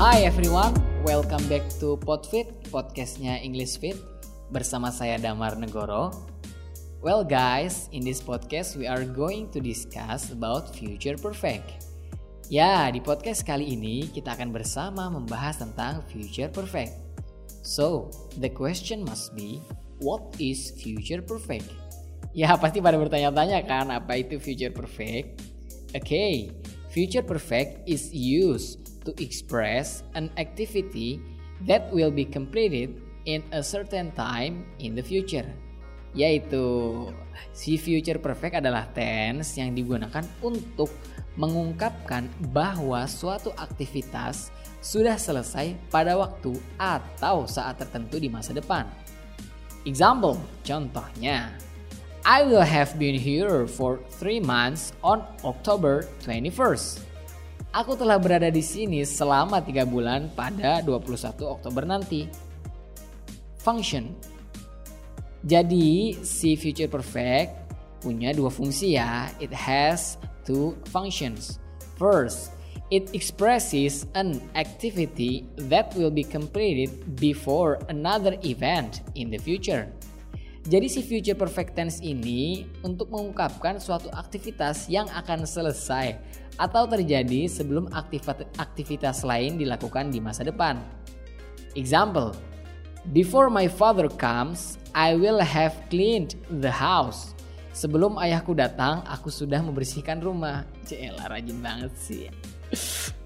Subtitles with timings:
[0.00, 0.72] Hi everyone,
[1.04, 4.00] welcome back to Podfit, podcastnya English Fit
[4.48, 6.08] bersama saya Damar Negoro.
[7.04, 11.84] Well guys, in this podcast we are going to discuss about future perfect.
[12.48, 16.96] Ya, di podcast kali ini kita akan bersama membahas tentang future perfect.
[17.60, 18.08] So,
[18.40, 19.60] the question must be,
[20.00, 21.68] what is future perfect?
[22.32, 25.44] Ya, pasti pada bertanya-tanya kan apa itu future perfect?
[25.92, 26.32] Oke, okay,
[26.88, 31.20] future perfect is used to express an activity
[31.66, 35.46] that will be completed in a certain time in the future.
[36.10, 37.06] Yaitu
[37.54, 40.90] si future perfect adalah tense yang digunakan untuk
[41.38, 44.50] mengungkapkan bahwa suatu aktivitas
[44.82, 48.88] sudah selesai pada waktu atau saat tertentu di masa depan.
[49.86, 51.54] Example, contohnya,
[52.26, 57.09] I will have been here for three months on October 21st.
[57.70, 62.26] Aku telah berada di sini selama 3 bulan pada 21 Oktober nanti.
[63.62, 64.10] Function.
[65.46, 67.54] Jadi si future perfect
[68.02, 69.30] punya dua fungsi ya.
[69.38, 71.62] It has two functions.
[71.94, 72.50] First,
[72.90, 76.90] it expresses an activity that will be completed
[77.22, 79.86] before another event in the future.
[80.66, 86.18] Jadi si future perfect tense ini untuk mengungkapkan suatu aktivitas yang akan selesai
[86.60, 87.88] atau terjadi sebelum
[88.60, 90.76] aktivitas lain dilakukan di masa depan.
[91.72, 92.36] Example,
[93.16, 97.32] before my father comes, I will have cleaned the house.
[97.72, 100.68] Sebelum ayahku datang, aku sudah membersihkan rumah.
[100.84, 102.28] Cela rajin banget sih.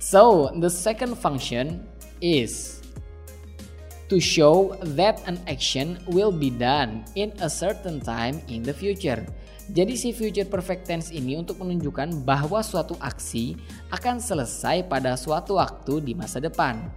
[0.00, 1.86] So, the second function
[2.18, 2.79] is
[4.10, 9.22] to show that an action will be done in a certain time in the future.
[9.70, 13.54] Jadi si future perfect tense ini untuk menunjukkan bahwa suatu aksi
[13.94, 16.90] akan selesai pada suatu waktu di masa depan.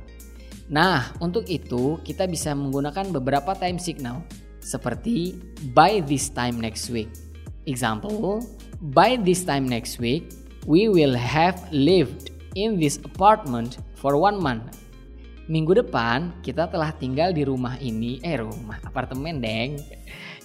[0.73, 4.25] Nah, untuk itu kita bisa menggunakan beberapa time signal
[4.57, 5.37] seperti
[5.77, 7.13] by this time next week.
[7.69, 8.41] Example,
[8.89, 10.33] by this time next week
[10.65, 14.82] we will have lived in this apartment for one month.
[15.43, 19.75] Minggu depan kita telah tinggal di rumah ini, eh rumah apartemen deng.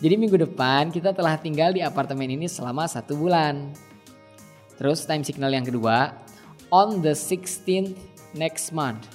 [0.03, 3.71] Jadi minggu depan kita telah tinggal di apartemen ini selama satu bulan.
[4.75, 6.19] Terus time signal yang kedua,
[6.75, 7.95] on the 16th
[8.35, 9.07] next month.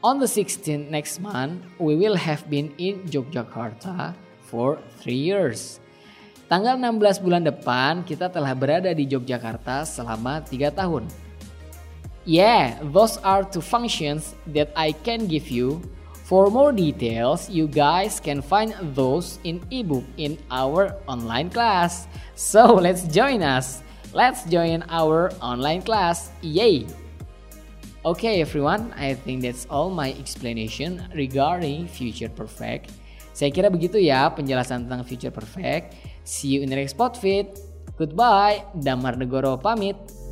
[0.00, 4.16] On the 16th next month, we will have been in Yogyakarta
[4.48, 5.76] for three years.
[6.48, 11.23] Tanggal 16 bulan depan kita telah berada di Yogyakarta selama tiga tahun.
[12.24, 15.80] Yeah, those are two functions that I can give you
[16.24, 22.08] For more details, you guys can find those in ebook in our online class.
[22.32, 23.84] So let's join us.
[24.16, 26.32] Let's join our online class.
[26.40, 26.88] Yay!
[28.08, 32.88] Okay, everyone, I think that's all my explanation regarding future perfect.
[33.36, 35.92] Saya kira begitu ya penjelasan tentang future perfect.
[36.24, 37.60] See you in the next spot fit.
[38.00, 40.23] Goodbye, Damar Negoro pamit.